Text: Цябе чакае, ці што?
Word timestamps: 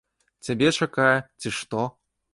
Цябе 0.47 0.69
чакае, 0.85 1.13
ці 1.41 1.55
што? 1.59 1.87